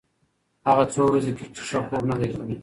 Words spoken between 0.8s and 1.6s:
څو ورځې کېږي